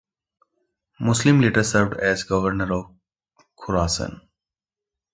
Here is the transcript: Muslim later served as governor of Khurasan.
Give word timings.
Muslim 0.99 1.41
later 1.41 1.63
served 1.63 1.93
as 1.99 2.23
governor 2.23 2.73
of 2.73 2.95
Khurasan. 3.55 4.19